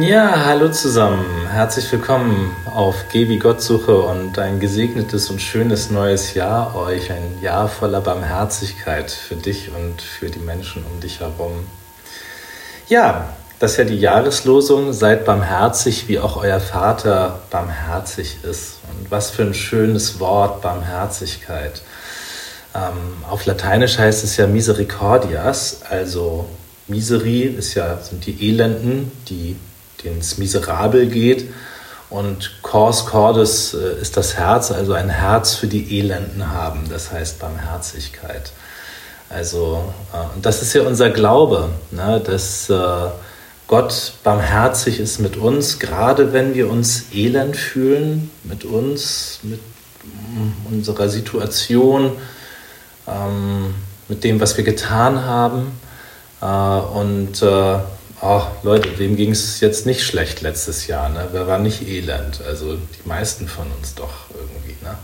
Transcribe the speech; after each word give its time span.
Ja, 0.00 0.46
hallo 0.46 0.70
zusammen. 0.70 1.46
Herzlich 1.50 1.92
willkommen 1.92 2.56
auf 2.64 2.94
Geh 3.12 3.28
wie 3.28 3.38
Gott 3.38 3.60
suche 3.60 3.94
und 3.98 4.38
ein 4.38 4.58
gesegnetes 4.58 5.28
und 5.28 5.38
schönes 5.38 5.90
neues 5.90 6.32
Jahr 6.32 6.74
euch. 6.74 7.12
Ein 7.12 7.42
Jahr 7.42 7.68
voller 7.68 8.00
Barmherzigkeit 8.00 9.10
für 9.10 9.36
dich 9.36 9.70
und 9.70 10.00
für 10.00 10.30
die 10.30 10.38
Menschen 10.38 10.82
um 10.90 10.98
dich 11.00 11.20
herum. 11.20 11.66
Ja, 12.88 13.34
das 13.58 13.72
ist 13.72 13.76
ja 13.76 13.84
die 13.84 13.98
Jahreslosung. 13.98 14.94
Seid 14.94 15.26
barmherzig, 15.26 16.08
wie 16.08 16.18
auch 16.18 16.38
euer 16.38 16.60
Vater 16.60 17.40
barmherzig 17.50 18.38
ist. 18.44 18.78
Und 18.88 19.10
was 19.10 19.30
für 19.30 19.42
ein 19.42 19.52
schönes 19.52 20.18
Wort, 20.20 20.62
Barmherzigkeit. 20.62 21.82
Ähm, 22.74 23.26
auf 23.28 23.44
Lateinisch 23.44 23.98
heißt 23.98 24.24
es 24.24 24.38
ja 24.38 24.46
Misericordias, 24.46 25.82
also 25.90 26.48
Miseri 26.88 27.42
ist 27.42 27.74
ja, 27.74 27.98
sind 27.98 28.24
die 28.24 28.48
Elenden, 28.48 29.12
die 29.28 29.56
es 30.04 30.38
miserabel 30.38 31.06
geht. 31.06 31.52
Und 32.12 32.58
Cors 32.60 33.06
Cordis 33.06 33.72
äh, 33.72 34.00
ist 34.00 34.18
das 34.18 34.36
Herz, 34.36 34.70
also 34.70 34.92
ein 34.92 35.08
Herz 35.08 35.54
für 35.54 35.66
die 35.66 35.98
Elenden 35.98 36.52
haben. 36.52 36.84
Das 36.90 37.10
heißt 37.10 37.38
Barmherzigkeit. 37.38 38.52
Also, 39.30 39.82
äh, 40.12 40.34
und 40.34 40.44
das 40.44 40.60
ist 40.60 40.74
ja 40.74 40.82
unser 40.82 41.08
Glaube, 41.08 41.70
ne, 41.90 42.20
dass 42.22 42.68
äh, 42.68 42.74
Gott 43.66 44.12
barmherzig 44.22 45.00
ist 45.00 45.20
mit 45.20 45.38
uns, 45.38 45.78
gerade 45.78 46.34
wenn 46.34 46.54
wir 46.54 46.68
uns 46.68 47.04
elend 47.14 47.56
fühlen, 47.56 48.30
mit 48.44 48.66
uns, 48.66 49.38
mit 49.42 49.60
mm, 50.04 50.74
unserer 50.74 51.08
Situation, 51.08 52.12
ähm, 53.08 53.74
mit 54.08 54.22
dem, 54.22 54.38
was 54.38 54.58
wir 54.58 54.64
getan 54.64 55.24
haben. 55.24 55.80
und 56.40 57.40
ach 58.22 58.46
Leute, 58.62 58.98
wem 58.98 59.16
ging 59.16 59.32
es 59.32 59.60
jetzt 59.60 59.84
nicht 59.84 60.04
schlecht 60.04 60.40
letztes 60.40 60.86
Jahr? 60.86 61.08
Ne? 61.08 61.28
Wer 61.32 61.46
war 61.46 61.58
nicht 61.58 61.86
elend? 61.86 62.40
Also 62.46 62.76
die 62.76 63.08
meisten 63.08 63.48
von 63.48 63.66
uns 63.76 63.94
doch 63.94 64.30
irgendwie. 64.32 64.76
Ne? 64.82 64.96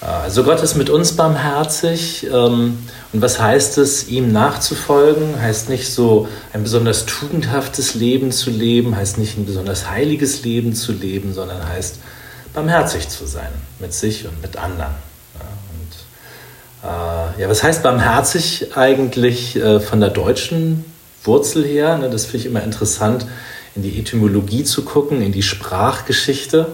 Äh, 0.00 0.06
also 0.06 0.42
Gott 0.42 0.62
ist 0.62 0.76
mit 0.76 0.88
uns 0.88 1.14
barmherzig. 1.14 2.26
Ähm, 2.26 2.78
und 3.12 3.22
was 3.22 3.38
heißt 3.38 3.76
es, 3.78 4.08
ihm 4.08 4.32
nachzufolgen? 4.32 5.40
Heißt 5.40 5.68
nicht 5.68 5.92
so 5.92 6.26
ein 6.54 6.62
besonders 6.62 7.04
tugendhaftes 7.04 7.94
Leben 7.94 8.32
zu 8.32 8.50
leben, 8.50 8.96
heißt 8.96 9.18
nicht 9.18 9.36
ein 9.36 9.44
besonders 9.44 9.90
heiliges 9.90 10.42
Leben 10.42 10.74
zu 10.74 10.92
leben, 10.92 11.34
sondern 11.34 11.68
heißt 11.68 11.96
barmherzig 12.54 13.10
zu 13.10 13.26
sein 13.26 13.50
mit 13.78 13.92
sich 13.92 14.26
und 14.26 14.40
mit 14.40 14.56
anderen. 14.56 14.94
Und, 15.34 16.88
äh, 16.88 17.42
ja, 17.42 17.48
was 17.50 17.62
heißt 17.62 17.82
barmherzig 17.82 18.74
eigentlich 18.74 19.56
äh, 19.56 19.80
von 19.80 20.00
der 20.00 20.08
deutschen 20.08 20.86
Wurzel 21.26 21.64
her. 21.64 21.98
Ne? 21.98 22.10
Das 22.10 22.24
finde 22.24 22.38
ich 22.38 22.46
immer 22.46 22.62
interessant, 22.62 23.26
in 23.74 23.82
die 23.82 23.98
Etymologie 23.98 24.64
zu 24.64 24.84
gucken, 24.84 25.22
in 25.22 25.32
die 25.32 25.42
Sprachgeschichte. 25.42 26.66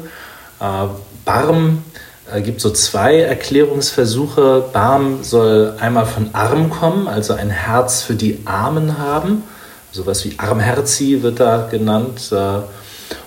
Äh, 0.61 0.87
Barm 1.25 1.85
äh, 2.33 2.41
gibt 2.41 2.61
so 2.61 2.71
zwei 2.71 3.21
Erklärungsversuche. 3.21 4.65
Barm 4.73 5.23
soll 5.23 5.75
einmal 5.81 6.07
von 6.07 6.31
Arm 6.33 6.71
kommen, 6.71 7.09
also 7.09 7.35
ein 7.35 7.51
Herz 7.51 8.03
für 8.03 8.15
die 8.15 8.41
Armen 8.45 8.99
haben. 8.99 9.43
Sowas 9.91 10.25
wie 10.25 10.39
Armherzi 10.39 11.23
wird 11.23 11.41
da 11.41 11.69
genannt. 11.71 12.31
Äh, 12.33 12.61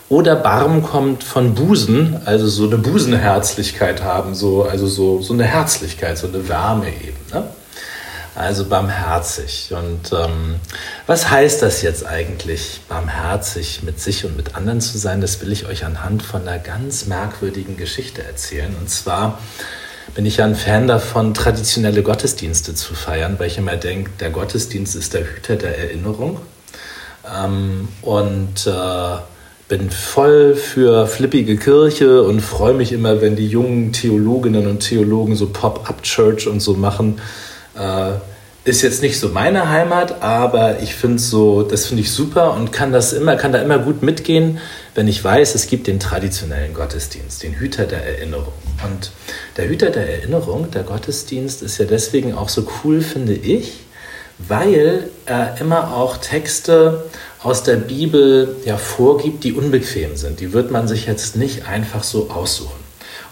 oder 0.07 0.35
Barm 0.35 0.83
kommt 0.83 1.23
von 1.23 1.55
Busen, 1.55 2.21
also 2.25 2.47
so 2.47 2.65
eine 2.65 2.77
Busenherzlichkeit 2.77 4.03
haben, 4.03 4.35
so, 4.35 4.63
also 4.63 4.85
so, 4.85 5.21
so 5.21 5.33
eine 5.33 5.45
Herzlichkeit, 5.45 6.17
so 6.17 6.27
eine 6.27 6.47
Wärme 6.47 6.89
eben. 6.89 7.17
Ne? 7.33 7.43
Also 8.35 8.65
barmherzig. 8.65 9.71
Und 9.71 10.11
ähm, 10.11 10.55
was 11.07 11.29
heißt 11.29 11.61
das 11.61 11.81
jetzt 11.81 12.05
eigentlich, 12.05 12.81
barmherzig 12.87 13.81
mit 13.83 13.99
sich 13.99 14.25
und 14.25 14.35
mit 14.35 14.55
anderen 14.55 14.81
zu 14.81 14.97
sein? 14.97 15.21
Das 15.21 15.41
will 15.41 15.51
ich 15.51 15.65
euch 15.65 15.85
anhand 15.85 16.21
von 16.21 16.41
einer 16.41 16.59
ganz 16.59 17.05
merkwürdigen 17.05 17.77
Geschichte 17.77 18.23
erzählen. 18.23 18.75
Und 18.79 18.89
zwar 18.89 19.39
bin 20.13 20.25
ich 20.25 20.37
ja 20.37 20.45
ein 20.45 20.55
Fan 20.55 20.87
davon, 20.87 21.33
traditionelle 21.33 22.03
Gottesdienste 22.03 22.75
zu 22.75 22.93
feiern, 22.93 23.35
weil 23.39 23.47
ich 23.47 23.57
immer 23.57 23.77
denke, 23.77 24.11
der 24.19 24.29
Gottesdienst 24.29 24.95
ist 24.95 25.13
der 25.13 25.21
Hüter 25.21 25.55
der 25.55 25.77
Erinnerung. 25.77 26.39
Ähm, 27.25 27.87
und 28.01 28.67
äh, 28.67 29.17
bin 29.67 29.89
voll 29.89 30.55
für 30.55 31.07
flippige 31.07 31.57
Kirche 31.57 32.21
und 32.21 32.41
freue 32.41 32.75
mich 32.75 32.91
immer, 32.91 33.21
wenn 33.21 33.35
die 33.35 33.47
jungen 33.47 33.93
Theologinnen 33.93 34.67
und 34.67 34.81
Theologen 34.81 35.35
so 35.35 35.47
Pop-up-Church 35.47 36.47
und 36.47 36.59
so 36.59 36.75
machen. 36.75 37.19
Äh, 37.77 38.13
ist 38.65 38.81
jetzt 38.81 39.03
nicht 39.03 39.19
so 39.19 39.29
meine 39.29 39.69
Heimat, 39.69 40.23
aber 40.23 40.81
ich 40.81 40.95
finde 40.95 41.19
so, 41.19 41.61
das 41.61 41.85
finde 41.85 42.01
ich 42.01 42.11
super 42.11 42.55
und 42.55 42.71
kann 42.71 42.91
das 42.91 43.13
immer, 43.13 43.35
kann 43.35 43.53
da 43.53 43.61
immer 43.61 43.77
gut 43.77 44.01
mitgehen, 44.01 44.57
wenn 44.95 45.07
ich 45.07 45.23
weiß, 45.23 45.53
es 45.53 45.67
gibt 45.67 45.85
den 45.85 45.99
traditionellen 45.99 46.73
Gottesdienst, 46.73 47.43
den 47.43 47.53
Hüter 47.53 47.85
der 47.85 48.03
Erinnerung. 48.03 48.53
Und 48.83 49.11
der 49.57 49.69
Hüter 49.69 49.91
der 49.91 50.09
Erinnerung, 50.09 50.71
der 50.71 50.81
Gottesdienst, 50.81 51.61
ist 51.61 51.77
ja 51.77 51.85
deswegen 51.85 52.33
auch 52.33 52.49
so 52.49 52.67
cool, 52.83 53.01
finde 53.01 53.33
ich, 53.33 53.85
weil 54.39 55.09
er 55.27 55.61
immer 55.61 55.95
auch 55.95 56.17
Texte 56.17 57.05
aus 57.43 57.61
der 57.61 57.75
Bibel 57.75 58.55
ja 58.65 58.77
vorgibt, 58.77 59.43
die 59.43 59.53
unbequem 59.53 60.15
sind. 60.15 60.39
Die 60.39 60.53
wird 60.53 60.71
man 60.71 60.87
sich 60.87 61.05
jetzt 61.05 61.35
nicht 61.35 61.67
einfach 61.67 62.03
so 62.03 62.31
aussuchen. 62.31 62.83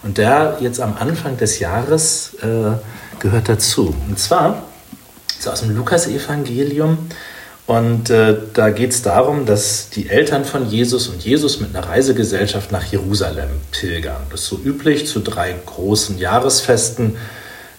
Und 0.04 0.18
der 0.18 0.58
jetzt 0.60 0.80
am 0.80 0.96
Anfang 0.96 1.38
des 1.38 1.58
Jahres 1.58 2.34
äh, 2.42 2.76
gehört 3.24 3.48
dazu. 3.48 3.94
Und 4.06 4.18
zwar 4.18 4.62
ist 5.38 5.48
aus 5.48 5.62
dem 5.62 5.74
Lukas-Evangelium. 5.74 6.98
Und 7.66 8.10
äh, 8.10 8.36
da 8.52 8.68
geht 8.68 8.90
es 8.90 9.00
darum, 9.00 9.46
dass 9.46 9.88
die 9.88 10.10
Eltern 10.10 10.44
von 10.44 10.68
Jesus 10.68 11.08
und 11.08 11.24
Jesus 11.24 11.58
mit 11.58 11.74
einer 11.74 11.88
Reisegesellschaft 11.88 12.70
nach 12.70 12.84
Jerusalem 12.84 13.48
pilgern. 13.70 14.20
Das 14.30 14.42
ist 14.42 14.48
so 14.48 14.60
üblich. 14.62 15.06
Zu 15.06 15.20
drei 15.20 15.54
großen 15.64 16.18
Jahresfesten 16.18 17.16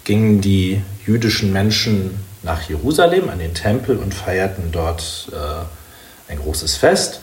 gingen 0.03 0.41
die 0.41 0.81
jüdischen 1.05 1.53
Menschen 1.53 2.19
nach 2.41 2.67
Jerusalem 2.67 3.29
an 3.29 3.37
den 3.37 3.53
Tempel 3.53 3.97
und 3.97 4.15
feierten 4.15 4.71
dort 4.71 5.27
äh, 5.31 6.31
ein 6.31 6.39
großes 6.39 6.75
Fest. 6.75 7.19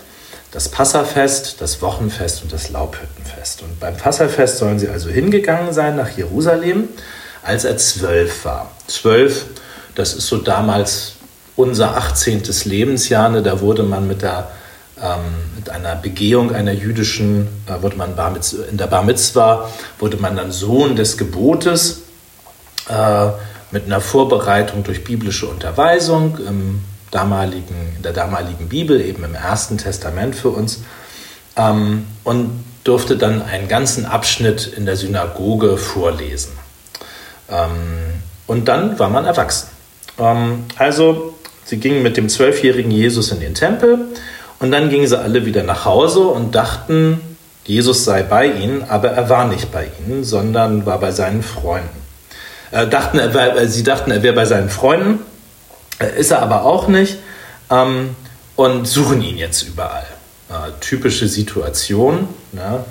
Das 0.53 0.69
Passafest, 0.69 1.61
das 1.61 1.83
Wochenfest 1.83 2.45
und 2.45 2.53
das 2.53 2.71
Laubhüttenfest. 2.71 3.63
Und 3.63 3.81
beim 3.81 3.97
Passafest 3.97 4.59
sollen 4.59 4.79
sie 4.79 4.89
also 4.89 5.11
hingegangen 5.11 5.73
sein 5.73 5.97
nach 5.97 6.17
Jerusalem 6.17 6.89
als 7.43 7.65
er 7.65 7.77
zwölf 7.77 8.45
war. 8.45 8.71
Zwölf, 8.87 9.47
das 9.95 10.15
ist 10.15 10.27
so 10.27 10.39
damals 10.39 11.15
unser 11.57 11.97
18. 11.97 12.43
Lebensjahr, 12.65 13.29
ne? 13.29 13.43
da 13.43 13.61
wurde 13.61 13.83
man 13.83 14.07
mit, 14.07 14.23
der, 14.23 14.51
ähm, 15.01 15.21
mit 15.57 15.69
einer 15.69 15.97
Begehung 15.97 16.55
einer 16.55 16.73
jüdischen, 16.73 17.49
äh, 17.67 17.83
wurde 17.83 17.97
man 17.97 18.15
in 18.71 18.77
der 18.77 18.87
Bar 18.87 19.03
Mitzvah, 19.03 19.69
wurde 19.99 20.17
man 20.17 20.37
dann 20.37 20.53
Sohn 20.53 20.97
des 20.97 21.19
Gebotes 21.19 22.03
äh, 22.89 23.29
mit 23.71 23.87
einer 23.87 24.01
Vorbereitung 24.01 24.85
durch 24.85 25.05
biblische 25.05 25.47
Unterweisung 25.47 26.39
im 26.47 26.83
damaligen, 27.11 27.95
in 27.97 28.03
der 28.03 28.13
damaligen 28.13 28.69
Bibel, 28.69 29.01
eben 29.01 29.23
im 29.25 29.35
Ersten 29.35 29.79
Testament 29.79 30.35
für 30.35 30.49
uns, 30.49 30.83
ähm, 31.57 32.07
und 32.25 32.65
durfte 32.85 33.17
dann 33.17 33.43
einen 33.43 33.69
ganzen 33.69 34.07
Abschnitt 34.07 34.67
in 34.67 34.87
der 34.87 34.97
Synagoge 34.97 35.77
vorlesen. 35.77 36.62
Ähm, 37.53 38.15
und 38.47 38.67
dann 38.67 38.99
war 38.99 39.09
man 39.09 39.25
erwachsen. 39.25 39.69
Ähm, 40.19 40.65
also, 40.77 41.35
sie 41.65 41.79
gingen 41.79 42.03
mit 42.03 42.17
dem 42.17 42.29
zwölfjährigen 42.29 42.91
Jesus 42.91 43.31
in 43.31 43.41
den 43.41 43.55
Tempel 43.55 44.07
und 44.59 44.73
dann 44.73 44.91
gingen 44.91 45.07
sie 45.07 45.19
alle 45.19 45.45
wieder 45.47 45.63
nach 45.63 45.85
Hause 45.85 46.21
und 46.21 46.55
dachten, 46.55 47.21
Jesus 47.65 48.05
sei 48.05 48.23
bei 48.23 48.47
ihnen, 48.47 48.85
aber 48.89 49.11
er 49.11 49.29
war 49.29 49.47
nicht 49.47 49.71
bei 49.71 49.89
ihnen, 50.01 50.25
sondern 50.25 50.85
war 50.85 50.99
bei 50.99 51.13
seinen 51.13 51.43
Freunden. 51.43 52.03
Äh, 52.73 52.89
dachten, 52.89 53.19
äh, 53.19 53.69
sie 53.69 53.83
dachten, 53.83 54.11
er 54.11 54.23
wäre 54.23 54.35
bei 54.35 54.47
seinen 54.47 54.71
Freunden, 54.71 55.21
äh, 55.99 56.19
ist 56.19 56.31
er 56.31 56.43
aber 56.43 56.65
auch 56.65 56.89
nicht 56.89 57.19
ähm, 57.71 58.17
und 58.57 58.87
suchen 58.87 59.23
ihn 59.23 59.39
jetzt 59.39 59.63
überall. 59.63 60.07
Typische 60.81 61.29
Situation. 61.29 62.29
Ne? 62.53 62.85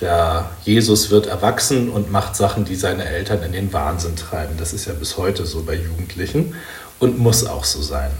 Der 0.00 0.50
Jesus 0.64 1.10
wird 1.10 1.26
erwachsen 1.26 1.90
und 1.90 2.12
macht 2.12 2.36
Sachen, 2.36 2.64
die 2.64 2.76
seine 2.76 3.04
Eltern 3.04 3.42
in 3.42 3.52
den 3.52 3.72
Wahnsinn 3.72 4.14
treiben. 4.16 4.56
Das 4.56 4.72
ist 4.72 4.86
ja 4.86 4.92
bis 4.92 5.16
heute 5.16 5.44
so 5.44 5.62
bei 5.64 5.74
Jugendlichen 5.74 6.54
und 7.00 7.18
muss 7.18 7.44
auch 7.44 7.64
so 7.64 7.82
sein. 7.82 8.10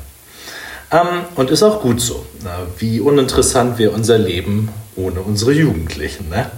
Ähm, 0.91 1.25
und 1.35 1.51
ist 1.51 1.63
auch 1.63 1.83
gut 1.83 2.01
so. 2.01 2.25
Na, 2.43 2.67
wie 2.79 3.01
uninteressant 3.01 3.79
wäre 3.79 3.93
unser 3.93 4.19
Leben 4.19 4.71
ohne 4.97 5.21
unsere 5.21 5.53
Jugendlichen. 5.53 6.29
Ne? 6.29 6.51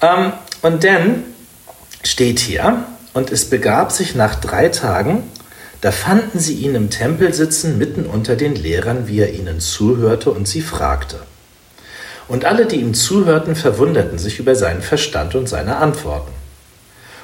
Ähm, 0.00 0.32
und 0.62 0.84
dann 0.84 1.24
steht 2.04 2.38
hier, 2.38 2.84
und 3.14 3.32
es 3.32 3.46
begab 3.46 3.90
sich 3.90 4.14
nach 4.14 4.36
drei 4.36 4.68
Tagen, 4.68 5.24
da 5.80 5.92
fanden 5.92 6.38
sie 6.38 6.54
ihn 6.54 6.74
im 6.74 6.90
Tempel 6.90 7.32
sitzen, 7.32 7.78
mitten 7.78 8.06
unter 8.06 8.36
den 8.36 8.54
Lehrern, 8.54 9.08
wie 9.08 9.20
er 9.20 9.32
ihnen 9.32 9.60
zuhörte 9.60 10.30
und 10.30 10.46
sie 10.46 10.60
fragte. 10.60 11.20
Und 12.28 12.44
alle, 12.44 12.66
die 12.66 12.76
ihm 12.76 12.94
zuhörten, 12.94 13.56
verwunderten 13.56 14.18
sich 14.18 14.38
über 14.38 14.54
seinen 14.54 14.82
Verstand 14.82 15.34
und 15.34 15.48
seine 15.48 15.76
Antworten. 15.76 16.32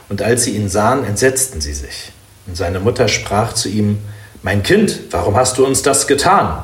Und 0.09 0.23
als 0.23 0.45
sie 0.45 0.57
ihn 0.57 0.69
sahen, 0.69 1.05
entsetzten 1.05 1.61
sie 1.61 1.75
sich. 1.75 2.13
Und 2.47 2.57
seine 2.57 2.81
Mutter 2.81 3.09
sprach 3.09 3.53
zu 3.53 3.69
ihm, 3.69 3.99
Mein 4.43 4.63
Kind, 4.63 5.01
warum 5.11 5.37
hast 5.37 5.59
du 5.59 5.67
uns 5.67 5.83
das 5.83 6.07
getan? 6.07 6.63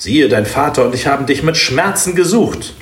siehe, 0.00 0.28
dein 0.28 0.46
Vater 0.46 0.84
und 0.84 0.94
ich 0.94 1.06
haben 1.06 1.26
dich 1.26 1.42
mit 1.42 1.56
Schmerzen 1.56 2.14
gesucht. 2.14 2.74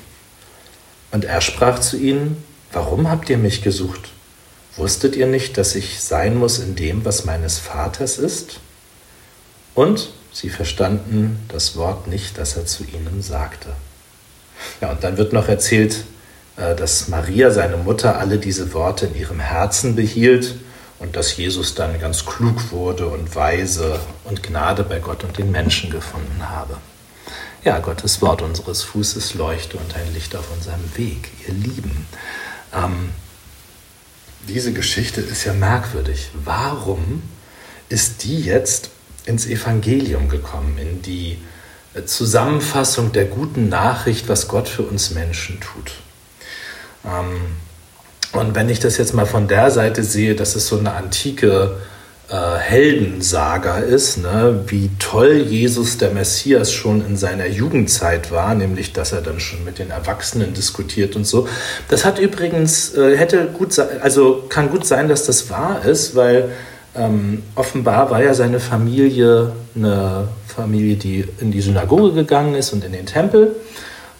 Und 1.10 1.24
er 1.24 1.40
sprach 1.40 1.80
zu 1.80 1.96
ihnen, 1.96 2.42
warum 2.72 3.10
habt 3.10 3.28
ihr 3.28 3.38
mich 3.38 3.62
gesucht? 3.62 4.10
Wusstet 4.76 5.16
ihr 5.16 5.26
nicht, 5.26 5.58
dass 5.58 5.74
ich 5.74 6.00
sein 6.00 6.36
muss 6.36 6.60
in 6.60 6.76
dem, 6.76 7.04
was 7.04 7.24
meines 7.24 7.58
Vaters 7.58 8.18
ist? 8.18 8.60
Und 9.74 10.10
sie 10.32 10.48
verstanden 10.48 11.40
das 11.48 11.76
Wort 11.76 12.06
nicht, 12.06 12.38
das 12.38 12.56
er 12.56 12.66
zu 12.66 12.84
ihnen 12.84 13.20
sagte. 13.20 13.70
Ja, 14.80 14.90
und 14.90 15.02
dann 15.04 15.16
wird 15.16 15.32
noch 15.32 15.48
erzählt, 15.48 16.04
äh, 16.56 16.74
dass 16.74 17.08
Maria, 17.08 17.50
seine 17.50 17.76
Mutter, 17.76 18.18
alle 18.18 18.38
diese 18.38 18.72
Worte 18.74 19.06
in 19.06 19.16
ihrem 19.16 19.40
Herzen 19.40 19.96
behielt 19.96 20.56
und 20.98 21.16
dass 21.16 21.36
Jesus 21.36 21.74
dann 21.74 22.00
ganz 22.00 22.24
klug 22.24 22.72
wurde 22.72 23.06
und 23.06 23.34
weise 23.34 23.98
und 24.24 24.42
Gnade 24.42 24.82
bei 24.82 24.98
Gott 24.98 25.24
und 25.24 25.38
den 25.38 25.50
Menschen 25.50 25.90
gefunden 25.90 26.48
habe. 26.48 26.76
Ja, 27.64 27.78
Gottes 27.80 28.22
Wort 28.22 28.42
unseres 28.42 28.82
Fußes 28.82 29.34
leuchte 29.34 29.76
und 29.76 29.94
ein 29.94 30.14
Licht 30.14 30.34
auf 30.36 30.50
unserem 30.52 30.82
Weg, 30.96 31.30
ihr 31.46 31.54
Lieben. 31.54 32.06
Ähm, 32.74 33.10
diese 34.48 34.72
Geschichte 34.72 35.20
ist 35.20 35.44
ja 35.44 35.52
merkwürdig. 35.52 36.30
Warum 36.44 37.22
ist 37.88 38.24
die 38.24 38.40
jetzt 38.40 38.90
ins 39.26 39.46
Evangelium 39.46 40.28
gekommen, 40.28 40.78
in 40.78 41.02
die 41.02 41.38
Zusammenfassung 42.04 43.12
der 43.12 43.24
guten 43.24 43.68
Nachricht, 43.68 44.28
was 44.28 44.48
Gott 44.48 44.68
für 44.68 44.82
uns 44.82 45.10
Menschen 45.10 45.60
tut? 45.60 45.92
Ähm, 47.04 47.56
und 48.32 48.54
wenn 48.54 48.68
ich 48.68 48.78
das 48.78 48.98
jetzt 48.98 49.14
mal 49.14 49.26
von 49.26 49.48
der 49.48 49.70
Seite 49.70 50.04
sehe, 50.04 50.34
dass 50.34 50.54
es 50.54 50.68
so 50.68 50.78
eine 50.78 50.92
antike 50.92 51.78
äh, 52.28 52.56
Heldensaga 52.58 53.78
ist, 53.78 54.18
ne? 54.18 54.64
wie 54.66 54.90
toll 54.98 55.36
Jesus 55.38 55.96
der 55.96 56.10
Messias 56.10 56.70
schon 56.70 57.04
in 57.06 57.16
seiner 57.16 57.46
Jugendzeit 57.46 58.30
war, 58.30 58.54
nämlich 58.54 58.92
dass 58.92 59.12
er 59.12 59.22
dann 59.22 59.40
schon 59.40 59.64
mit 59.64 59.78
den 59.78 59.90
Erwachsenen 59.90 60.52
diskutiert 60.52 61.16
und 61.16 61.26
so. 61.26 61.48
Das 61.88 62.04
hat 62.04 62.18
übrigens, 62.18 62.94
äh, 62.94 63.16
hätte 63.16 63.46
gut 63.46 63.78
also 63.78 64.44
kann 64.50 64.68
gut 64.68 64.86
sein, 64.86 65.08
dass 65.08 65.24
das 65.24 65.48
wahr 65.48 65.82
ist, 65.86 66.14
weil 66.14 66.50
ähm, 66.98 67.42
offenbar 67.54 68.10
war 68.10 68.22
ja 68.22 68.34
seine 68.34 68.60
Familie 68.60 69.52
eine 69.74 70.28
Familie, 70.46 70.96
die 70.96 71.24
in 71.40 71.52
die 71.52 71.60
Synagoge 71.60 72.12
gegangen 72.12 72.54
ist 72.54 72.72
und 72.72 72.84
in 72.84 72.92
den 72.92 73.06
Tempel. 73.06 73.54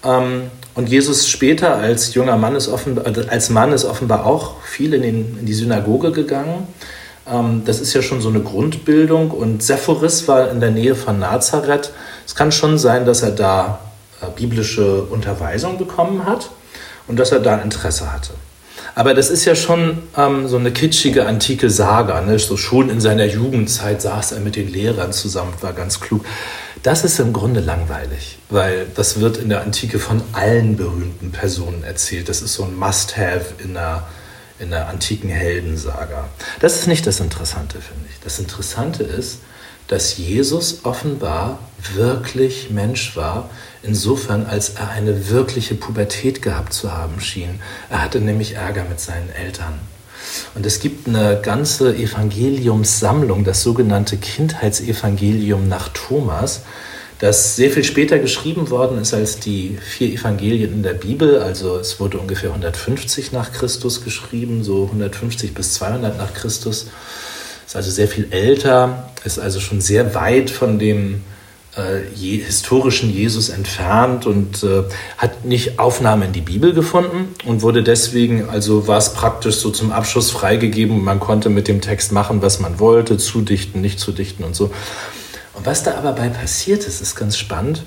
Ähm, 0.04 0.50
und 0.74 0.88
Jesus 0.88 1.28
später 1.28 1.76
als 1.76 2.14
junger 2.14 2.36
Mann 2.36 2.54
ist 2.54 2.68
offenbar, 2.68 3.06
äh, 3.06 3.26
als 3.28 3.50
Mann 3.50 3.72
ist 3.72 3.84
offenbar 3.84 4.24
auch 4.24 4.62
viel 4.62 4.94
in, 4.94 5.02
den, 5.02 5.38
in 5.40 5.46
die 5.46 5.54
Synagoge 5.54 6.12
gegangen. 6.12 6.68
Ähm, 7.28 7.62
das 7.64 7.80
ist 7.80 7.94
ja 7.94 8.02
schon 8.02 8.20
so 8.20 8.28
eine 8.28 8.40
Grundbildung. 8.40 9.32
Und 9.32 9.62
Sephoris 9.62 10.28
war 10.28 10.50
in 10.50 10.60
der 10.60 10.70
Nähe 10.70 10.94
von 10.94 11.18
Nazareth. 11.18 11.92
Es 12.26 12.34
kann 12.34 12.52
schon 12.52 12.78
sein, 12.78 13.04
dass 13.04 13.22
er 13.22 13.32
da 13.32 13.80
äh, 14.22 14.26
biblische 14.34 15.02
Unterweisung 15.02 15.78
bekommen 15.78 16.24
hat 16.24 16.50
und 17.08 17.18
dass 17.18 17.32
er 17.32 17.40
da 17.40 17.56
Interesse 17.58 18.12
hatte. 18.12 18.34
Aber 18.98 19.14
das 19.14 19.30
ist 19.30 19.44
ja 19.44 19.54
schon 19.54 20.02
ähm, 20.16 20.48
so 20.48 20.56
eine 20.56 20.72
kitschige 20.72 21.24
antike 21.24 21.70
Saga. 21.70 22.20
Ne? 22.20 22.36
So 22.40 22.56
schon 22.56 22.90
in 22.90 23.00
seiner 23.00 23.26
Jugendzeit 23.26 24.02
saß 24.02 24.32
er 24.32 24.40
mit 24.40 24.56
den 24.56 24.66
Lehrern 24.66 25.12
zusammen, 25.12 25.52
war 25.60 25.72
ganz 25.72 26.00
klug. 26.00 26.24
Das 26.82 27.04
ist 27.04 27.20
im 27.20 27.32
Grunde 27.32 27.60
langweilig, 27.60 28.38
weil 28.50 28.88
das 28.96 29.20
wird 29.20 29.36
in 29.36 29.50
der 29.50 29.60
Antike 29.60 30.00
von 30.00 30.20
allen 30.32 30.76
berühmten 30.76 31.30
Personen 31.30 31.84
erzählt. 31.84 32.28
Das 32.28 32.42
ist 32.42 32.54
so 32.54 32.64
ein 32.64 32.74
Must-Have 32.74 33.62
in 33.62 33.74
der, 33.74 34.08
in 34.58 34.70
der 34.70 34.88
antiken 34.88 35.30
Heldensaga. 35.30 36.28
Das 36.58 36.74
ist 36.74 36.88
nicht 36.88 37.06
das 37.06 37.20
Interessante, 37.20 37.80
finde 37.80 38.06
ich. 38.10 38.18
Das 38.24 38.40
Interessante 38.40 39.04
ist, 39.04 39.42
dass 39.88 40.16
Jesus 40.16 40.80
offenbar 40.84 41.58
wirklich 41.94 42.70
Mensch 42.70 43.16
war, 43.16 43.50
insofern 43.82 44.46
als 44.46 44.70
er 44.70 44.90
eine 44.90 45.30
wirkliche 45.30 45.74
Pubertät 45.74 46.42
gehabt 46.42 46.72
zu 46.72 46.92
haben 46.92 47.20
schien. 47.20 47.60
Er 47.90 48.02
hatte 48.02 48.20
nämlich 48.20 48.54
Ärger 48.54 48.84
mit 48.84 49.00
seinen 49.00 49.30
Eltern. 49.30 49.74
Und 50.54 50.66
es 50.66 50.80
gibt 50.80 51.08
eine 51.08 51.40
ganze 51.42 51.94
Evangeliumssammlung, 51.94 53.44
das 53.44 53.62
sogenannte 53.62 54.16
Kindheitsevangelium 54.16 55.68
nach 55.68 55.88
Thomas, 55.88 56.62
das 57.18 57.56
sehr 57.56 57.70
viel 57.70 57.82
später 57.82 58.18
geschrieben 58.18 58.70
worden 58.70 58.98
ist 58.98 59.12
als 59.12 59.40
die 59.40 59.76
vier 59.80 60.12
Evangelien 60.12 60.72
in 60.72 60.82
der 60.84 60.94
Bibel. 60.94 61.40
Also 61.40 61.76
es 61.76 61.98
wurde 61.98 62.18
ungefähr 62.18 62.50
150 62.50 63.32
nach 63.32 63.52
Christus 63.52 64.04
geschrieben, 64.04 64.62
so 64.62 64.84
150 64.84 65.52
bis 65.52 65.74
200 65.74 66.16
nach 66.16 66.32
Christus. 66.32 66.86
Ist 67.68 67.76
also 67.76 67.90
sehr 67.90 68.08
viel 68.08 68.28
älter, 68.30 69.10
ist 69.24 69.38
also 69.38 69.60
schon 69.60 69.82
sehr 69.82 70.14
weit 70.14 70.48
von 70.48 70.78
dem 70.78 71.20
äh, 71.76 72.02
je, 72.14 72.38
historischen 72.38 73.12
Jesus 73.12 73.50
entfernt 73.50 74.24
und 74.24 74.62
äh, 74.62 74.84
hat 75.18 75.44
nicht 75.44 75.78
Aufnahme 75.78 76.24
in 76.24 76.32
die 76.32 76.40
Bibel 76.40 76.72
gefunden 76.72 77.34
und 77.44 77.60
wurde 77.60 77.82
deswegen, 77.82 78.48
also 78.48 78.88
war 78.88 78.96
es 78.96 79.12
praktisch 79.12 79.56
so 79.56 79.68
zum 79.68 79.92
Abschluss 79.92 80.30
freigegeben. 80.30 81.04
Man 81.04 81.20
konnte 81.20 81.50
mit 81.50 81.68
dem 81.68 81.82
Text 81.82 82.10
machen, 82.10 82.40
was 82.40 82.58
man 82.58 82.80
wollte, 82.80 83.18
zudichten, 83.18 83.82
nicht 83.82 84.00
zudichten 84.00 84.44
und 84.44 84.56
so. 84.56 84.70
Und 85.52 85.66
was 85.66 85.82
da 85.82 85.98
aber 85.98 86.14
bei 86.14 86.30
passiert 86.30 86.86
ist, 86.86 87.02
ist 87.02 87.16
ganz 87.16 87.36
spannend. 87.36 87.82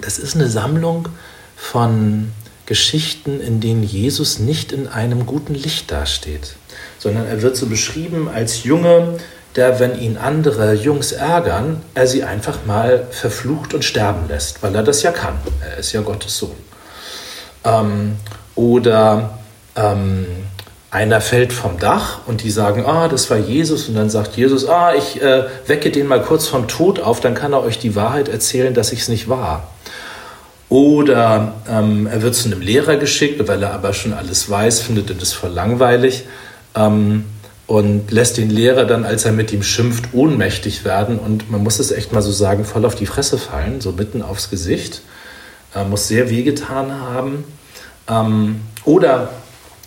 Das 0.00 0.18
ist 0.18 0.34
eine 0.34 0.48
Sammlung 0.48 1.08
von 1.54 2.32
Geschichten, 2.66 3.40
in 3.40 3.60
denen 3.60 3.82
Jesus 3.82 4.38
nicht 4.38 4.72
in 4.72 4.88
einem 4.88 5.24
guten 5.24 5.54
Licht 5.54 5.90
dasteht, 5.90 6.56
sondern 6.98 7.26
er 7.26 7.42
wird 7.42 7.56
so 7.56 7.66
beschrieben 7.66 8.28
als 8.28 8.64
Junge, 8.64 9.18
der, 9.54 9.80
wenn 9.80 9.98
ihn 9.98 10.18
andere 10.18 10.74
Jungs 10.74 11.12
ärgern, 11.12 11.82
er 11.94 12.06
sie 12.06 12.24
einfach 12.24 12.66
mal 12.66 13.06
verflucht 13.10 13.72
und 13.72 13.84
sterben 13.84 14.28
lässt, 14.28 14.62
weil 14.62 14.74
er 14.74 14.82
das 14.82 15.02
ja 15.02 15.12
kann. 15.12 15.38
Er 15.64 15.78
ist 15.78 15.92
ja 15.92 16.02
Gottes 16.02 16.36
Sohn. 16.36 16.56
Ähm, 17.64 18.16
oder 18.54 19.38
ähm, 19.74 20.26
einer 20.90 21.20
fällt 21.20 21.52
vom 21.52 21.78
Dach 21.78 22.20
und 22.26 22.42
die 22.42 22.50
sagen, 22.50 22.84
ah, 22.86 23.08
das 23.08 23.30
war 23.30 23.38
Jesus. 23.38 23.88
Und 23.88 23.96
dann 23.96 24.10
sagt 24.10 24.36
Jesus, 24.36 24.68
ah, 24.68 24.94
ich 24.94 25.20
äh, 25.20 25.44
wecke 25.66 25.90
den 25.90 26.06
mal 26.06 26.22
kurz 26.22 26.46
vom 26.46 26.68
Tod 26.68 27.00
auf, 27.00 27.20
dann 27.20 27.34
kann 27.34 27.52
er 27.52 27.62
euch 27.62 27.78
die 27.78 27.96
Wahrheit 27.96 28.28
erzählen, 28.28 28.74
dass 28.74 28.92
ich 28.92 29.00
es 29.00 29.08
nicht 29.08 29.28
war. 29.28 29.68
Oder 30.68 31.54
ähm, 31.68 32.06
er 32.06 32.22
wird 32.22 32.34
zu 32.34 32.48
einem 32.48 32.60
Lehrer 32.60 32.96
geschickt, 32.96 33.46
weil 33.46 33.62
er 33.62 33.72
aber 33.72 33.92
schon 33.92 34.12
alles 34.12 34.50
weiß, 34.50 34.80
findet 34.80 35.10
er 35.10 35.16
das 35.16 35.32
voll 35.32 35.50
langweilig. 35.50 36.24
Ähm, 36.74 37.24
und 37.66 38.12
lässt 38.12 38.36
den 38.36 38.50
Lehrer 38.50 38.84
dann, 38.84 39.04
als 39.04 39.24
er 39.24 39.32
mit 39.32 39.52
ihm 39.52 39.62
schimpft, 39.62 40.10
ohnmächtig 40.12 40.84
werden 40.84 41.18
und 41.18 41.50
man 41.50 41.64
muss 41.64 41.80
es 41.80 41.90
echt 41.90 42.12
mal 42.12 42.22
so 42.22 42.30
sagen, 42.30 42.64
voll 42.64 42.84
auf 42.84 42.94
die 42.94 43.06
Fresse 43.06 43.38
fallen, 43.38 43.80
so 43.80 43.90
mitten 43.90 44.22
aufs 44.22 44.50
Gesicht. 44.50 45.02
Er 45.74 45.84
muss 45.84 46.06
sehr 46.06 46.30
wehgetan 46.30 46.92
haben. 47.00 47.44
Ähm, 48.08 48.60
oder 48.84 49.30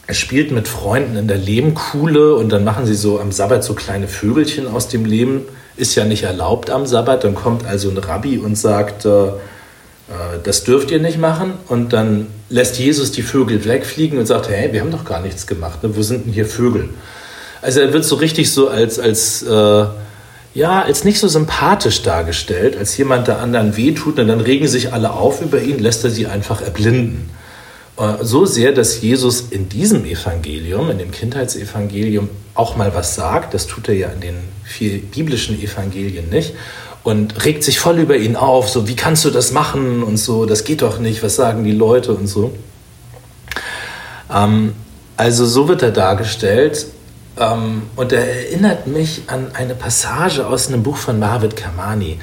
er 0.07 0.13
spielt 0.13 0.51
mit 0.51 0.67
Freunden 0.67 1.15
in 1.15 1.27
der 1.27 1.37
Lehmkuhle 1.37 2.35
und 2.35 2.49
dann 2.49 2.63
machen 2.63 2.85
sie 2.85 2.95
so 2.95 3.19
am 3.19 3.31
Sabbat 3.31 3.63
so 3.63 3.75
kleine 3.75 4.07
Vögelchen 4.07 4.67
aus 4.67 4.87
dem 4.87 5.05
Lehm. 5.05 5.43
Ist 5.77 5.95
ja 5.95 6.03
nicht 6.03 6.23
erlaubt 6.23 6.69
am 6.69 6.85
Sabbat. 6.85 7.23
Dann 7.23 7.35
kommt 7.35 7.65
also 7.65 7.89
ein 7.89 7.97
Rabbi 7.97 8.39
und 8.39 8.57
sagt, 8.57 9.05
äh, 9.05 9.27
äh 9.27 9.31
das 10.43 10.63
dürft 10.63 10.91
ihr 10.91 10.99
nicht 10.99 11.17
machen. 11.17 11.53
Und 11.67 11.93
dann 11.93 12.27
lässt 12.49 12.79
Jesus 12.79 13.11
die 13.11 13.21
Vögel 13.21 13.63
wegfliegen 13.65 14.17
und 14.17 14.25
sagt, 14.25 14.49
hey, 14.49 14.73
wir 14.73 14.81
haben 14.81 14.91
doch 14.91 15.05
gar 15.05 15.21
nichts 15.21 15.47
gemacht. 15.47 15.83
Ne? 15.83 15.95
Wo 15.95 16.01
sind 16.01 16.25
denn 16.25 16.33
hier 16.33 16.45
Vögel? 16.45 16.89
Also 17.61 17.81
er 17.81 17.93
wird 17.93 18.05
so 18.05 18.15
richtig 18.15 18.51
so 18.51 18.69
als, 18.69 18.99
als 18.99 19.43
äh, 19.43 19.85
ja, 20.53 20.81
als 20.81 21.03
nicht 21.03 21.19
so 21.19 21.27
sympathisch 21.27 22.01
dargestellt, 22.01 22.75
als 22.77 22.97
jemand, 22.97 23.27
der 23.27 23.39
anderen 23.39 23.77
wehtut 23.77 24.19
und 24.19 24.27
dann 24.27 24.41
regen 24.41 24.67
sich 24.67 24.93
alle 24.93 25.11
auf 25.11 25.41
über 25.41 25.61
ihn, 25.61 25.79
lässt 25.79 26.03
er 26.03 26.09
sie 26.09 26.27
einfach 26.27 26.61
erblinden. 26.61 27.29
Äh, 27.97 28.23
so 28.23 28.45
sehr, 28.45 28.71
dass 28.71 29.01
Jesus 29.01 29.45
in 29.51 29.69
diesem 29.69 30.05
Evangelium, 30.05 30.89
in 30.89 30.97
dem 30.97 31.11
Kindheitsevangelium, 31.11 32.29
auch 32.55 32.75
mal 32.75 32.93
was 32.95 33.15
sagt. 33.15 33.53
Das 33.53 33.67
tut 33.67 33.87
er 33.87 33.95
ja 33.95 34.09
in 34.09 34.21
den 34.21 34.35
vier 34.63 34.99
biblischen 34.99 35.61
Evangelien 35.61 36.29
nicht. 36.29 36.53
Und 37.09 37.43
regt 37.43 37.63
sich 37.63 37.79
voll 37.79 37.97
über 37.97 38.17
ihn 38.17 38.35
auf, 38.35 38.69
so 38.69 38.87
wie 38.87 38.95
kannst 38.95 39.25
du 39.25 39.31
das 39.31 39.51
machen 39.51 40.03
und 40.03 40.17
so, 40.17 40.45
das 40.45 40.63
geht 40.63 40.83
doch 40.83 40.99
nicht, 40.99 41.23
was 41.23 41.35
sagen 41.35 41.63
die 41.63 41.71
Leute 41.71 42.13
und 42.13 42.27
so. 42.27 42.53
Ähm, 44.31 44.73
also 45.17 45.47
so 45.47 45.67
wird 45.67 45.81
er 45.81 45.89
dargestellt 45.89 46.85
ähm, 47.39 47.81
und 47.95 48.11
er 48.11 48.27
erinnert 48.27 48.85
mich 48.85 49.23
an 49.25 49.47
eine 49.55 49.73
Passage 49.73 50.45
aus 50.45 50.67
einem 50.67 50.83
Buch 50.83 50.97
von 50.97 51.17
Marvid 51.17 51.55
Kamani. 51.55 52.19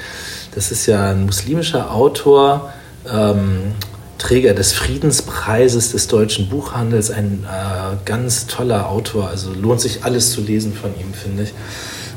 Das 0.55 0.71
ist 0.71 0.87
ja 0.87 1.11
ein 1.11 1.27
muslimischer 1.27 1.91
Autor, 1.91 2.73
ähm, 3.13 3.73
Träger 4.19 4.55
des 4.55 4.73
Friedenspreises 4.73 5.91
des 5.91 6.07
deutschen 6.07 6.49
Buchhandels, 6.49 7.11
ein 7.11 7.45
äh, 7.45 7.97
ganz 8.05 8.47
toller 8.47 8.89
Autor. 8.89 9.31
Also 9.31 9.53
lohnt 9.53 9.81
sich 9.81 10.05
alles 10.05 10.31
zu 10.31 10.43
lesen 10.43 10.75
von 10.75 10.93
ihm, 11.01 11.13
finde 11.13 11.43
ich. 11.43 11.55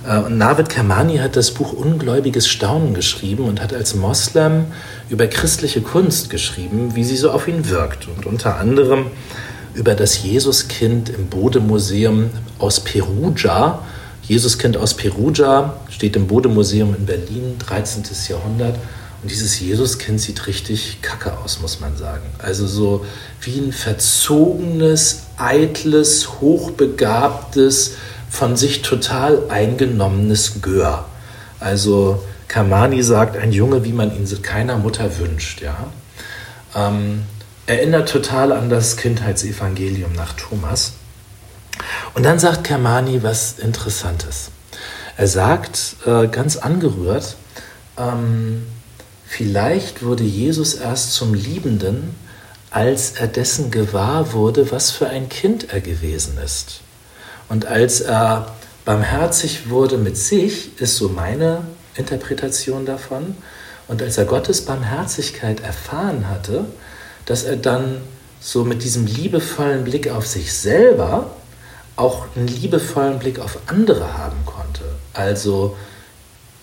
Äh, 0.07 0.19
und 0.19 0.37
Navid 0.37 0.69
Kermani 0.69 1.17
hat 1.17 1.35
das 1.35 1.51
Buch 1.51 1.73
Ungläubiges 1.73 2.47
Staunen 2.47 2.93
geschrieben 2.93 3.45
und 3.45 3.61
hat 3.61 3.73
als 3.73 3.95
Moslem 3.95 4.65
über 5.09 5.27
christliche 5.27 5.81
Kunst 5.81 6.29
geschrieben, 6.29 6.95
wie 6.95 7.03
sie 7.03 7.17
so 7.17 7.31
auf 7.31 7.47
ihn 7.47 7.69
wirkt. 7.69 8.07
Und 8.07 8.25
unter 8.25 8.57
anderem 8.57 9.07
über 9.73 9.95
das 9.95 10.23
Jesuskind 10.23 11.09
im 11.09 11.27
Bode-Museum 11.27 12.29
aus 12.57 12.79
Perugia. 12.79 13.83
Jesuskind 14.23 14.77
aus 14.77 14.93
Perugia 14.93 15.79
steht 15.89 16.15
im 16.15 16.27
Bode-Museum 16.27 16.95
in 16.95 17.05
Berlin, 17.05 17.55
13. 17.59 18.03
Jahrhundert. 18.27 18.75
und 19.21 19.31
dieses 19.31 19.59
Jesuskind 19.59 20.19
sieht 20.21 20.47
richtig 20.47 21.01
kacke 21.01 21.37
aus, 21.39 21.61
muss 21.61 21.79
man 21.79 21.97
sagen. 21.97 22.25
Also 22.37 22.67
so 22.67 23.05
wie 23.41 23.59
ein 23.59 23.73
verzogenes, 23.73 25.23
eitles, 25.37 26.39
hochbegabtes, 26.41 27.95
von 28.29 28.55
sich 28.55 28.81
total 28.81 29.50
eingenommenes 29.50 30.62
Gör. 30.62 31.05
Also 31.59 32.24
Kamani 32.48 33.03
sagt, 33.03 33.38
ein 33.38 33.51
Junge, 33.51 33.83
wie 33.83 33.93
man 33.93 34.15
ihn 34.15 34.41
keiner 34.41 34.77
Mutter 34.77 35.19
wünscht. 35.19 35.62
Ja? 35.62 35.88
Ähm, 36.75 37.24
erinnert 37.65 38.09
total 38.09 38.51
an 38.51 38.69
das 38.69 38.98
Kindheitsevangelium 38.98 40.13
nach 40.13 40.33
Thomas. 40.33 40.93
Und 42.13 42.24
dann 42.24 42.39
sagt 42.39 42.63
Kermani 42.63 43.24
was 43.24 43.59
Interessantes. 43.59 44.51
Er 45.17 45.27
sagt 45.27 45.98
äh, 46.05 46.27
ganz 46.27 46.57
angerührt, 46.57 47.36
ähm, 47.98 48.65
vielleicht 49.25 50.03
wurde 50.03 50.24
Jesus 50.24 50.74
erst 50.75 51.13
zum 51.13 51.33
Liebenden, 51.33 52.15
als 52.71 53.12
er 53.12 53.27
dessen 53.27 53.69
gewahr 53.71 54.33
wurde, 54.33 54.71
was 54.71 54.91
für 54.91 55.07
ein 55.07 55.29
Kind 55.29 55.74
er 55.74 55.81
gewesen 55.81 56.38
ist. 56.43 56.81
Und 57.49 57.65
als 57.65 58.01
er 58.01 58.55
barmherzig 58.85 59.69
wurde 59.69 59.97
mit 59.97 60.17
sich, 60.17 60.79
ist 60.79 60.95
so 60.95 61.09
meine 61.09 61.63
Interpretation 61.95 62.85
davon. 62.85 63.35
Und 63.87 64.01
als 64.01 64.17
er 64.17 64.25
Gottes 64.25 64.61
Barmherzigkeit 64.61 65.61
erfahren 65.61 66.29
hatte, 66.29 66.65
dass 67.25 67.43
er 67.43 67.57
dann 67.57 68.01
so 68.39 68.63
mit 68.63 68.83
diesem 68.83 69.05
liebevollen 69.05 69.83
Blick 69.83 70.09
auf 70.09 70.25
sich 70.25 70.53
selber 70.53 71.31
auch 71.95 72.27
einen 72.35 72.47
liebevollen 72.47 73.19
Blick 73.19 73.39
auf 73.39 73.59
andere 73.67 74.17
haben 74.17 74.45
konnte. 74.45 74.83
Also 75.13 75.75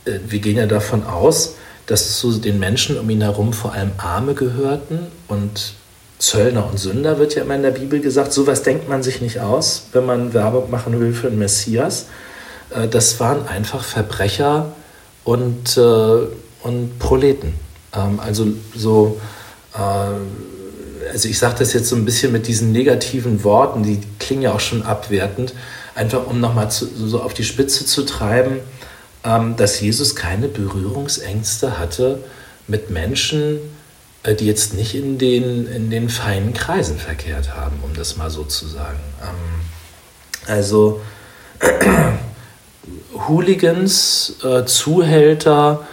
äh, 0.07 0.19
wir 0.27 0.39
gehen 0.39 0.57
ja 0.57 0.67
davon 0.67 1.05
aus, 1.05 1.57
dass 1.87 2.19
zu 2.19 2.33
den 2.39 2.59
Menschen 2.59 2.99
um 2.99 3.09
ihn 3.11 3.21
herum 3.21 3.53
vor 3.53 3.73
allem 3.73 3.93
Arme 3.99 4.35
gehörten 4.35 5.01
und 5.29 5.75
Zöllner 6.19 6.69
und 6.69 6.79
Sünder 6.79 7.19
wird 7.19 7.35
ja 7.35 7.43
immer 7.43 7.57
in 7.57 7.63
der 7.63 7.73
Bibel 7.73 8.01
gesagt. 8.01 8.33
Sowas 8.33 8.63
denkt 8.63 8.89
man 8.89 9.03
sich 9.03 9.21
nicht 9.21 9.41
aus, 9.41 9.89
wenn 9.93 10.07
man 10.07 10.33
Werbung 10.33 10.71
machen 10.71 10.99
will 10.99 11.13
für 11.13 11.29
den 11.29 11.39
Messias. 11.39 12.07
Äh, 12.71 12.89
das 12.89 13.21
waren 13.21 13.47
einfach 13.47 13.85
Verbrecher 13.85 14.73
und, 15.25 15.77
äh, 15.77 16.61
und 16.63 16.99
Proleten. 16.99 17.55
Ähm, 17.95 18.21
also 18.21 18.47
so, 18.75 19.21
also 21.13 21.29
ich 21.29 21.39
sage 21.39 21.57
das 21.59 21.75
jetzt 21.75 21.89
so 21.89 21.97
ein 21.97 22.07
bisschen 22.07 22.33
mit 22.33 22.47
diesen 22.47 22.73
negativen 22.73 23.45
Worten, 23.45 23.83
die 23.83 24.01
klingen 24.19 24.41
ja 24.41 24.55
auch 24.55 24.61
schon 24.61 24.83
abwertend, 24.83 25.53
einfach 25.95 26.27
um 26.27 26.41
nochmal 26.41 26.71
so 26.71 27.21
auf 27.21 27.35
die 27.35 27.45
Spitze 27.45 27.85
zu 27.85 28.05
treiben, 28.05 28.61
ähm, 29.23 29.57
dass 29.57 29.81
Jesus 29.81 30.17
keine 30.17 30.49
Berührungsängste 30.49 31.79
hatte 31.79 32.21
mit 32.69 32.91
Menschen, 32.91 33.57
äh, 33.57 33.76
die 34.35 34.47
jetzt 34.47 34.75
nicht 34.75 34.95
in 34.95 35.19
den, 35.19 35.67
in 35.67 35.91
den 35.91 36.09
feinen 36.09 36.53
Kreisen 36.53 36.99
verkehrt 36.99 37.55
haben, 37.55 37.77
um 37.83 37.95
das 37.95 38.17
mal 38.17 38.31
so 38.31 38.45
zu 38.45 38.67
sagen. 38.67 38.99
Ähm, 39.23 40.51
also 40.51 41.01
Hooligans, 43.29 44.37
äh, 44.43 44.65
Zuhälter 44.65 45.87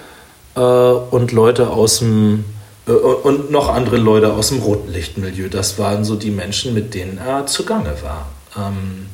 äh, 0.55 0.59
und 0.59 1.31
Leute 1.31 1.69
aus 1.69 1.99
dem 1.99 2.45
äh, 2.87 2.91
und 2.91 3.51
noch 3.51 3.69
andere 3.69 3.97
Leute 3.97 4.33
aus 4.33 4.49
dem 4.49 4.59
Rotlichtmilieu. 4.59 5.49
Das 5.49 5.79
waren 5.79 6.03
so 6.03 6.15
die 6.15 6.31
Menschen, 6.31 6.73
mit 6.73 6.93
denen 6.93 7.17
er 7.17 7.45
zugange 7.45 7.95
war. 8.01 8.27
Ähm, 8.57 9.07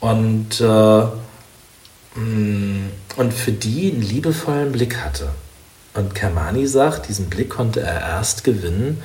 und, 0.00 0.60
äh, 0.60 2.18
mm, 2.18 2.90
und 3.16 3.32
für 3.32 3.52
die 3.52 3.92
einen 3.92 4.02
liebevollen 4.02 4.72
Blick 4.72 4.96
hatte. 4.96 5.28
Und 5.94 6.14
Kermani 6.14 6.66
sagt, 6.66 7.08
diesen 7.08 7.28
Blick 7.28 7.50
konnte 7.50 7.80
er 7.80 8.00
erst 8.00 8.44
gewinnen, 8.44 9.02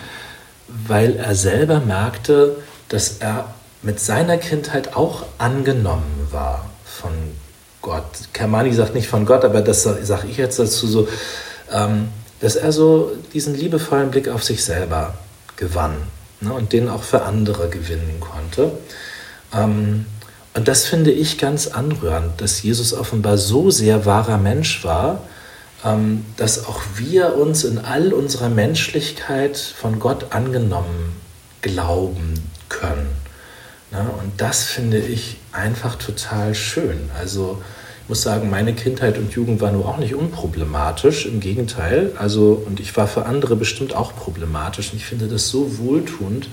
weil 0.68 1.16
er 1.16 1.36
selber 1.36 1.80
merkte, 1.80 2.56
dass 2.90 3.18
er 3.20 3.54
mit 3.82 4.00
seiner 4.00 4.38
Kindheit 4.38 4.96
auch 4.96 5.26
angenommen 5.38 6.28
war 6.32 6.70
von 6.86 7.12
Gott. 7.82 8.06
Kermani 8.34 8.74
sagt 8.74 8.96
nicht 8.96 9.08
von 9.08 9.26
Gott, 9.26 9.46
aber 9.46 9.62
das 9.62 9.84
sage 9.84 10.28
ich 10.30 10.38
jetzt 10.38 10.60
dazu 10.60 10.88
so. 10.88 11.08
Ähm, 11.72 12.10
dass 12.40 12.56
er 12.56 12.72
so 12.72 13.12
diesen 13.34 13.56
liebevollen 13.56 14.12
Blick 14.12 14.28
auf 14.28 14.44
sich 14.44 14.64
selber 14.64 15.16
gewann 15.56 15.96
ne, 16.42 16.54
und 16.54 16.74
den 16.74 16.88
auch 16.90 17.04
für 17.04 17.24
andere 17.24 17.70
gewinnen 17.70 18.20
konnte. 18.20 18.72
Ähm, 19.54 20.06
und 20.54 20.68
das 20.68 20.86
finde 20.86 21.12
ich 21.12 21.38
ganz 21.38 21.68
anrührend, 21.68 22.42
dass 22.42 22.62
Jesus 22.62 22.94
offenbar 22.94 23.38
so 23.38 23.70
sehr 23.70 24.06
wahrer 24.06 24.38
Mensch 24.38 24.84
war, 24.84 25.22
dass 26.38 26.66
auch 26.66 26.82
wir 26.96 27.36
uns 27.36 27.64
in 27.64 27.78
all 27.78 28.12
unserer 28.12 28.50
Menschlichkeit 28.50 29.58
von 29.58 30.00
Gott 30.00 30.28
angenommen 30.32 31.16
glauben 31.62 32.34
können. 32.68 33.08
Ne? 33.92 34.00
Und 34.22 34.32
das 34.38 34.64
finde 34.64 34.98
ich 34.98 35.38
einfach 35.52 35.96
total 35.96 36.56
schön. 36.56 37.10
Also 37.18 37.62
ich 38.04 38.10
muss 38.10 38.22
sagen, 38.22 38.50
meine 38.50 38.74
Kindheit 38.74 39.18
und 39.18 39.34
Jugend 39.34 39.62
war 39.62 39.72
nur 39.72 39.88
auch 39.88 39.98
nicht 39.98 40.16
unproblematisch, 40.16 41.26
im 41.26 41.42
Gegenteil. 41.42 42.14
Also, 42.18 42.64
und 42.66 42.80
ich 42.80 42.96
war 42.96 43.08
für 43.08 43.26
andere 43.26 43.56
bestimmt 43.56 43.94
auch 43.94 44.16
problematisch. 44.16 44.92
Und 44.94 44.98
ich 44.98 45.06
finde 45.06 45.28
das 45.28 45.50
so 45.50 45.78
wohltuend, 45.78 46.50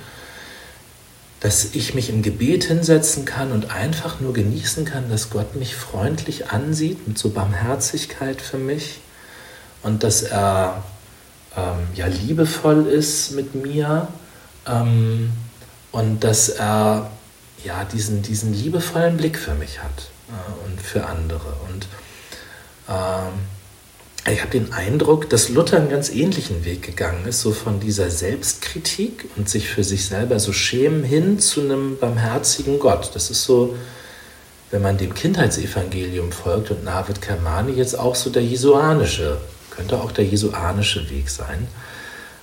dass 1.38 1.74
ich 1.74 1.94
mich 1.94 2.10
im 2.10 2.22
Gebet 2.22 2.64
hinsetzen 2.64 3.24
kann 3.24 3.52
und 3.52 3.70
einfach 3.70 4.18
nur 4.20 4.32
genießen 4.32 4.84
kann, 4.84 5.08
dass 5.08 5.30
Gott 5.30 5.54
mich 5.54 5.76
freundlich 5.76 6.50
ansieht, 6.50 7.06
mit 7.06 7.18
so 7.18 7.30
Barmherzigkeit 7.30 8.40
für 8.40 8.58
mich 8.58 9.00
und 9.84 10.02
dass 10.02 10.22
er 10.22 10.82
ähm, 11.56 11.86
ja 11.94 12.06
liebevoll 12.06 12.86
ist 12.86 13.30
mit 13.32 13.54
mir 13.54 14.08
ähm, 14.66 15.30
und 15.92 16.24
dass 16.24 16.48
er 16.48 17.10
ja 17.64 17.84
diesen, 17.84 18.22
diesen 18.22 18.52
liebevollen 18.52 19.16
Blick 19.16 19.38
für 19.38 19.54
mich 19.54 19.82
hat 19.82 20.10
äh, 20.28 20.66
und 20.66 20.80
für 20.80 21.06
andere. 21.06 21.54
Und 21.70 21.86
äh, 22.88 24.32
ich 24.32 24.40
habe 24.40 24.50
den 24.50 24.72
Eindruck, 24.72 25.28
dass 25.28 25.50
Luther 25.50 25.76
einen 25.76 25.90
ganz 25.90 26.08
ähnlichen 26.08 26.64
Weg 26.64 26.82
gegangen 26.82 27.26
ist, 27.26 27.42
so 27.42 27.52
von 27.52 27.78
dieser 27.78 28.10
Selbstkritik 28.10 29.28
und 29.36 29.50
sich 29.50 29.68
für 29.68 29.84
sich 29.84 30.06
selber 30.06 30.40
so 30.40 30.52
schämen 30.52 31.04
hin 31.04 31.38
zu 31.38 31.60
einem 31.60 31.98
barmherzigen 31.98 32.78
Gott. 32.78 33.10
Das 33.14 33.30
ist 33.30 33.44
so, 33.44 33.76
wenn 34.70 34.80
man 34.80 34.96
dem 34.96 35.12
Kindheitsevangelium 35.12 36.32
folgt 36.32 36.70
und 36.70 36.84
Navid 36.84 37.20
Kermani 37.20 37.72
jetzt 37.72 37.98
auch 37.98 38.14
so 38.14 38.30
der 38.30 38.42
jesuanische, 38.42 39.36
könnte 39.76 40.00
auch 40.00 40.12
der 40.12 40.24
jesuanische 40.24 41.08
Weg 41.10 41.30
sein. 41.30 41.68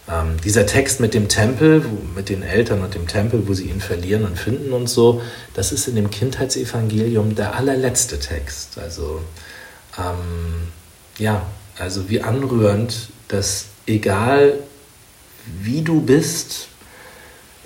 Ähm, 0.09 0.37
dieser 0.43 0.65
Text 0.65 0.99
mit 0.99 1.13
dem 1.13 1.27
Tempel, 1.27 1.85
wo, 1.85 1.97
mit 2.15 2.29
den 2.29 2.43
Eltern 2.43 2.81
und 2.81 2.95
dem 2.95 3.07
Tempel, 3.07 3.47
wo 3.47 3.53
sie 3.53 3.69
ihn 3.69 3.81
verlieren 3.81 4.25
und 4.25 4.37
finden 4.37 4.73
und 4.73 4.87
so, 4.87 5.21
das 5.53 5.71
ist 5.71 5.87
in 5.87 5.95
dem 5.95 6.09
Kindheitsevangelium 6.09 7.35
der 7.35 7.55
allerletzte 7.55 8.19
Text. 8.19 8.77
Also 8.77 9.21
ähm, 9.97 10.69
ja, 11.17 11.45
also 11.77 12.09
wie 12.09 12.21
anrührend, 12.21 13.09
dass 13.27 13.65
egal 13.85 14.55
wie 15.61 15.81
du 15.81 16.01
bist, 16.01 16.67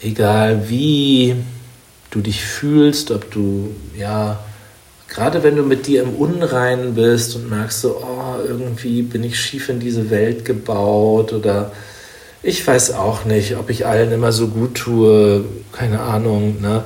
egal 0.01 0.69
wie 0.69 1.35
du 2.11 2.21
dich 2.21 2.43
fühlst, 2.43 3.11
ob 3.11 3.31
du 3.31 3.75
ja 3.97 4.39
gerade 5.15 5.43
wenn 5.43 5.55
du 5.55 5.63
mit 5.63 5.87
dir 5.87 6.03
im 6.03 6.15
Unreinen 6.15 6.93
bist 6.93 7.35
und 7.35 7.49
merkst 7.49 7.81
so, 7.81 8.03
oh, 8.03 8.35
irgendwie 8.45 9.01
bin 9.01 9.23
ich 9.23 9.39
schief 9.39 9.69
in 9.69 9.79
diese 9.79 10.09
Welt 10.09 10.43
gebaut 10.43 11.31
oder 11.31 11.71
ich 12.43 12.65
weiß 12.67 12.91
auch 12.91 13.23
nicht, 13.23 13.55
ob 13.55 13.69
ich 13.69 13.85
allen 13.85 14.11
immer 14.11 14.33
so 14.33 14.49
gut 14.49 14.75
tue, 14.75 15.45
keine 15.71 16.01
Ahnung, 16.01 16.61
ne? 16.61 16.83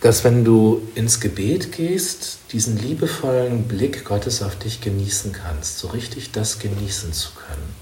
dass 0.00 0.22
wenn 0.22 0.44
du 0.44 0.80
ins 0.94 1.18
Gebet 1.18 1.72
gehst, 1.72 2.38
diesen 2.52 2.78
liebevollen 2.78 3.64
Blick 3.64 4.04
Gottes 4.04 4.40
auf 4.42 4.56
dich 4.56 4.80
genießen 4.80 5.32
kannst, 5.32 5.78
so 5.78 5.88
richtig 5.88 6.30
das 6.30 6.60
genießen 6.60 7.12
zu 7.12 7.30
können. 7.34 7.74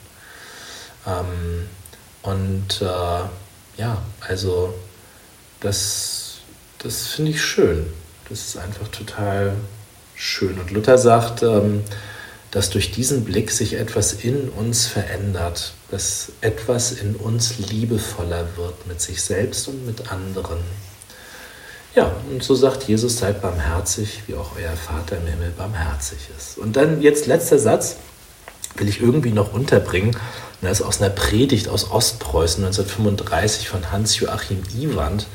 Ähm, 1.06 1.68
und 2.22 2.80
äh, 2.80 3.80
ja, 3.80 4.02
also 4.20 4.72
das, 5.60 6.38
das 6.78 7.08
finde 7.08 7.32
ich 7.32 7.44
schön. 7.44 7.86
Das 8.28 8.40
ist 8.40 8.56
einfach 8.56 8.88
total 8.88 9.54
schön. 10.14 10.58
Und 10.58 10.70
Luther 10.70 10.98
sagt, 10.98 11.42
ähm, 11.42 11.84
dass 12.50 12.70
durch 12.70 12.90
diesen 12.90 13.24
Blick 13.24 13.50
sich 13.50 13.74
etwas 13.74 14.12
in 14.12 14.48
uns 14.48 14.86
verändert, 14.86 15.74
dass 15.90 16.32
etwas 16.40 16.92
in 16.92 17.14
uns 17.14 17.58
liebevoller 17.58 18.46
wird 18.56 18.86
mit 18.86 19.00
sich 19.00 19.22
selbst 19.22 19.68
und 19.68 19.86
mit 19.86 20.10
anderen. 20.10 20.58
Ja, 21.94 22.12
und 22.30 22.42
so 22.42 22.54
sagt 22.54 22.84
Jesus, 22.84 23.18
seid 23.18 23.40
barmherzig, 23.40 24.22
wie 24.26 24.34
auch 24.34 24.52
euer 24.56 24.76
Vater 24.76 25.16
im 25.16 25.26
Himmel 25.26 25.50
barmherzig 25.56 26.18
ist. 26.36 26.58
Und 26.58 26.76
dann 26.76 27.00
jetzt 27.00 27.26
letzter 27.26 27.58
Satz, 27.58 27.96
will 28.76 28.88
ich 28.88 29.00
irgendwie 29.00 29.32
noch 29.32 29.52
unterbringen. 29.52 30.16
Das 30.60 30.80
ist 30.80 30.86
aus 30.86 31.00
einer 31.00 31.10
Predigt 31.10 31.68
aus 31.68 31.90
Ostpreußen 31.90 32.64
1935 32.64 33.68
von 33.68 33.90
Hans-Joachim 33.92 34.62
Iwand, 34.78 35.26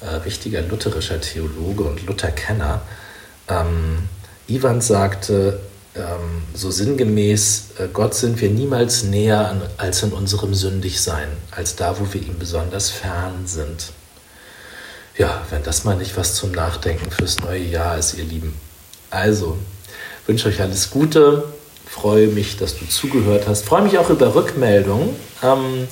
äh, 0.00 0.24
wichtiger 0.24 0.62
lutherischer 0.62 1.20
Theologe 1.20 1.84
und 1.84 2.06
Lutherkenner. 2.06 2.82
Ähm, 3.48 4.08
Iwand 4.48 4.82
sagte, 4.82 5.60
ähm, 5.94 6.42
so 6.54 6.70
sinngemäß, 6.70 7.70
äh, 7.78 7.88
Gott 7.92 8.14
sind 8.14 8.40
wir 8.40 8.50
niemals 8.50 9.02
näher 9.02 9.48
an, 9.48 9.62
als 9.76 10.02
in 10.02 10.12
unserem 10.12 10.54
Sündigsein, 10.54 11.28
als 11.50 11.76
da, 11.76 11.98
wo 11.98 12.12
wir 12.12 12.22
ihm 12.22 12.38
besonders 12.38 12.90
fern 12.90 13.46
sind. 13.46 13.92
Ja, 15.16 15.42
wenn 15.50 15.62
das 15.64 15.84
mal 15.84 15.96
nicht 15.96 16.16
was 16.16 16.34
zum 16.34 16.52
Nachdenken 16.52 17.10
fürs 17.10 17.40
neue 17.40 17.64
Jahr 17.64 17.98
ist, 17.98 18.14
ihr 18.14 18.24
Lieben. 18.24 18.54
Also, 19.10 19.58
wünsche 20.26 20.48
euch 20.48 20.60
alles 20.60 20.90
Gute, 20.90 21.44
freue 21.86 22.28
mich, 22.28 22.56
dass 22.56 22.78
du 22.78 22.86
zugehört 22.86 23.48
hast, 23.48 23.64
freue 23.64 23.82
mich 23.82 23.98
auch 23.98 24.10
über 24.10 24.34
Rückmeldungen. 24.34 25.16
Ähm, 25.42 25.88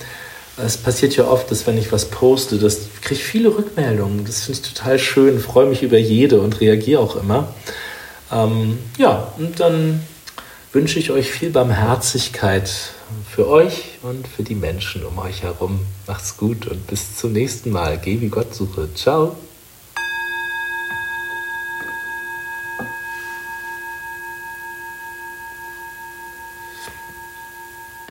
es 0.59 0.77
passiert 0.79 1.17
ja 1.17 1.27
oft, 1.27 1.51
dass 1.51 1.67
wenn 1.67 1.77
ich 1.77 1.93
was 1.93 2.07
poste, 2.07 2.59
das 2.59 2.81
kriege 3.03 3.15
ich 3.15 3.25
viele 3.25 3.49
Rückmeldungen. 3.49 4.25
Das 4.25 4.45
finde 4.45 4.61
ich 4.61 4.73
total 4.73 4.99
schön, 4.99 5.39
freue 5.39 5.67
mich 5.67 5.83
über 5.83 5.99
jede 5.99 6.41
und 6.41 6.61
reagiere 6.61 7.01
auch 7.01 7.17
immer. 7.17 7.55
Ähm, 8.33 8.79
ja, 8.99 9.33
und 9.39 9.61
dann 9.61 10.03
wünsche 10.73 10.99
ich 10.99 11.11
euch 11.11 11.31
viel 11.31 11.51
Barmherzigkeit 11.51 12.71
für 13.31 13.49
euch 13.49 13.99
und 14.03 14.27
für 14.27 14.43
die 14.43 14.55
Menschen 14.55 15.05
um 15.05 15.19
euch 15.19 15.43
herum. 15.43 15.81
Macht's 16.07 16.37
gut 16.37 16.67
und 16.67 16.87
bis 16.87 17.17
zum 17.17 17.33
nächsten 17.33 17.71
Mal. 17.71 17.99
Geh 18.03 18.21
wie 18.21 18.29
Gott 18.29 18.55
suche. 18.55 18.89
Ciao. 18.95 19.37